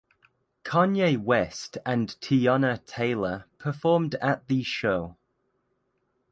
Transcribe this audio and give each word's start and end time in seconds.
Kanye 0.63 1.15
West 1.23 1.77
and 1.85 2.07
Teyana 2.21 2.83
Taylor 2.87 3.45
performed 3.59 4.15
at 4.15 4.47
the 4.47 4.63
show. 4.63 5.15